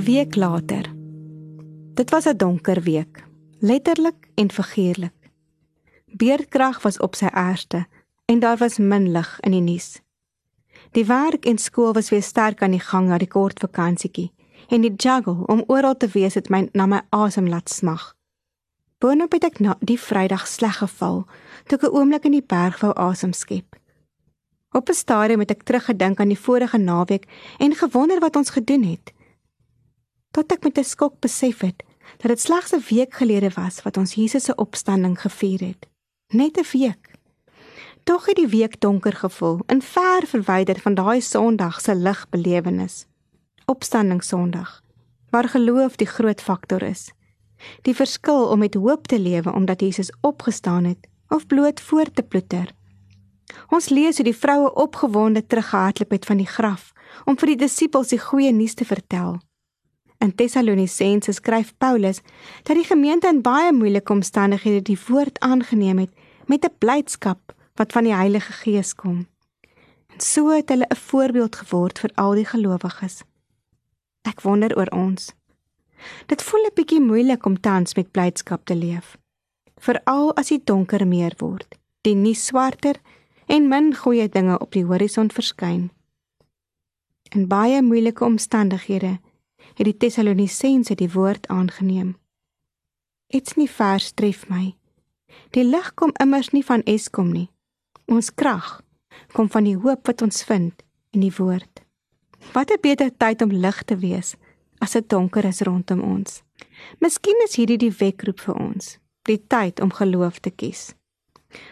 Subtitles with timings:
[0.00, 0.84] 'n week later.
[1.94, 3.24] Dit was 'n donker week,
[3.58, 5.30] letterlik en figuurlik.
[6.06, 7.86] Beerdkrag was op sy ergste
[8.24, 10.00] en daar was min lig in die nuus.
[10.90, 14.32] Die werk en skool was weer sterk aan die gang na die kort vakansietjie
[14.68, 18.16] en die juggle om oral te wees het my na my asem laat smag.
[18.98, 21.24] Boonop het ek na die Vrydag sleg geval
[21.66, 23.76] toe ek 'n oomblik in die berg wou asem skep.
[24.72, 27.24] Op 'n stadium het ek teruggedink aan die vorige naweek
[27.58, 29.12] en gewonder wat ons gedoen het
[30.30, 31.82] tot ek met 'n skok besef het
[32.18, 35.86] dat dit slegs 'n week gelede was wat ons Jesus se opstanding gevier het.
[36.28, 37.10] Net 'n week.
[38.04, 43.06] Tog het die week donker gevoel, in ver verwyder van daai Sondag se ligbelewenis.
[43.64, 44.82] Opstanding Sondag,
[45.30, 47.12] waar geloof die groot faktor is.
[47.82, 52.22] Die verskil om met hoop te lewe omdat Jesus opgestaan het of bloot voort te
[52.22, 52.72] ploeter.
[53.68, 56.92] Ons lees hoe die vroue opgewonde teruggehardloop het van die graf
[57.24, 59.38] om vir die disippels die goeie nuus te vertel.
[60.20, 62.20] In Tessalonisense skryf Paulus
[62.62, 66.12] dat die gemeente in baie moeilike omstandighede die woord aangeneem het
[66.46, 69.26] met 'n blydskap wat van die Heilige Gees kom.
[70.12, 73.22] En so het hulle 'n voorbeeld geword vir al die gelowiges.
[74.22, 75.32] Ek wonder oor ons.
[76.26, 79.16] Dit voel 'n bietjie moeilik om tans met blydskap te leef.
[79.76, 82.96] Veral as die donker meer word, die nuus swarter
[83.46, 85.90] en min goeie dinge op die horison verskyn.
[87.30, 89.18] In baie moeilike omstandighede
[89.80, 92.12] het die Tessalonisense die woord aangeneem.
[93.32, 94.74] Dit's nie vers tref my.
[95.56, 97.48] Die lig kom immers nie van Eskom nie.
[98.04, 98.82] Ons krag
[99.32, 100.84] kom van die hoop wat ons vind
[101.16, 101.80] in die woord.
[102.52, 104.36] Wat 'n beter tyd om lig te wees
[104.78, 106.42] as dit donker is rondom ons.
[106.98, 110.94] Miskien is hierdie die wekroep vir ons, die tyd om geloof te kies.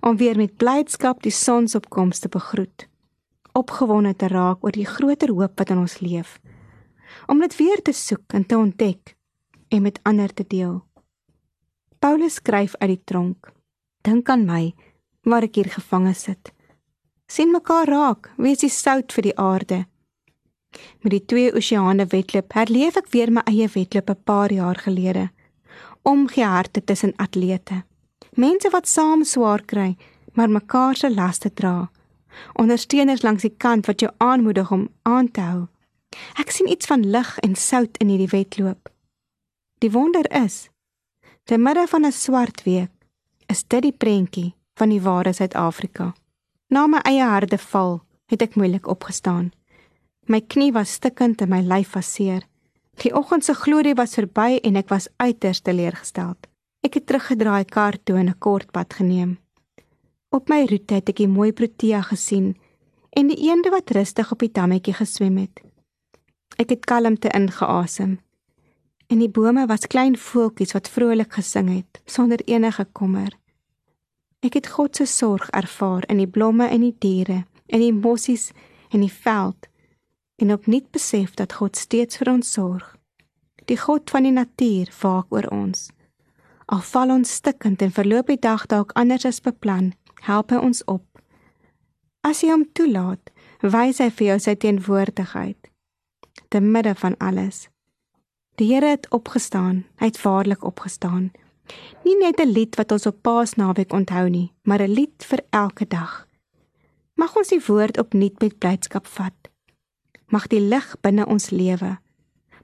[0.00, 2.88] Om weer met blydskap die sonsopkoms te begroet,
[3.52, 6.40] opgewonde te raak oor die groter hoop wat in ons leef
[7.26, 9.16] om dit weer te soek en te ontdek
[9.68, 10.80] en met ander te deel.
[11.98, 13.52] Paulus skryf uit die tronk.
[14.02, 14.74] Dink aan my
[15.28, 16.52] waar ek hier gevange sit.
[17.30, 19.84] sien mekaar raak, wees die sout vir die aarde.
[21.02, 25.30] Met die twee oseane wedloop herleef ek weer my eie wedloop 'n paar jaar gelede.
[26.02, 27.84] Omgee harte tussen atlete.
[28.34, 29.96] Mense wat saam swaar kry,
[30.34, 31.90] maar mekaar se laste dra.
[32.54, 35.66] Ondersteuners langs die kant wat jou aanmoedig om aan te hou.
[36.40, 38.90] Ek sien iets van lig en sout in hierdie wedloop.
[39.78, 40.68] Die wonder is,
[41.44, 42.90] te midde van 'n swart week,
[43.46, 46.14] is dit die prentjie van die ware Suid-Afrika.
[46.68, 49.52] Na my eie harde val, het ek moeilik opgestaan.
[50.26, 52.46] My knie was stikkend en my lyf was seer.
[53.02, 56.46] Die oggend se glorie was verby en ek was uiters teleurgesteld.
[56.86, 59.38] Ek het teruggedraai kar toe en 'n kort pad geneem.
[60.30, 62.56] Op my roete het ek die mooi protea gesien
[63.10, 65.60] en die eende wat rustig op die dammetjie geswem het.
[66.58, 68.18] Ek het kalmte ingeasem.
[69.10, 73.34] En die bome was klein voeltjies wat vrolik gesing het sonder enige kommer.
[74.40, 78.52] Ek het God se sorg ervaar in die blomme en die diere, in die mossies
[78.90, 79.68] en die veld
[80.40, 82.96] en opnuut besef dat God steeds vir ons sorg.
[83.68, 85.90] Die God van die natuur waak oor ons.
[86.72, 89.92] Al val ons stikkend en verloop die dag dalk anders as beplan,
[90.24, 91.04] help hy ons op.
[92.24, 95.59] As jy hom toelaat, wys hy vir jou sy teenwoordigheid
[96.48, 97.68] te midde van alles.
[98.54, 101.30] Die Here het opgestaan, hy het waarlik opgestaan.
[102.04, 105.86] Nie net 'n lied wat ons op Paasnaweek onthou nie, maar 'n lied vir elke
[105.86, 106.26] dag.
[107.14, 109.48] Mag ons die woord opnuut met blydskap vat.
[110.26, 111.98] Mag die lig binne ons lewe.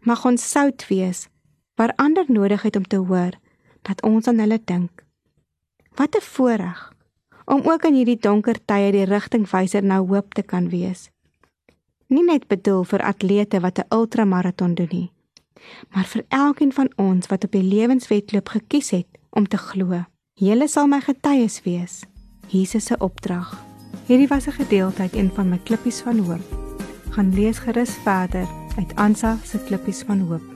[0.00, 1.28] Mag ons sout wees
[1.74, 3.32] waar ander nodig het om te hoor
[3.82, 5.04] dat ons aan hulle dink.
[5.94, 6.92] Wat 'n voorreg
[7.44, 11.10] om ook in hierdie donker tye die rigtingwyser na hoop te kan wees
[12.08, 15.10] nie net bedoel vir atlete wat 'n ultramaraton doen nie,
[15.90, 20.04] maar vir elkeen van ons wat op die lewenswedloop gekies het om te glo.
[20.34, 22.04] Julle sal my getuies wees.
[22.48, 23.64] Jesus se opdrag.
[24.06, 26.44] Hierdie was 'n gedeelte uit een van my klippies van hoop.
[27.10, 30.55] Gaan lees gerus verder uit Ansa se klippies van hoop.